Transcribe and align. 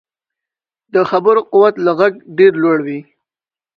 د 0.93 0.95
خبرو 1.09 1.41
قوت 1.51 1.75
له 1.85 1.91
غږ 1.99 2.13
ډېر 2.37 2.53
لوړ 2.61 2.77
وي 2.87 2.99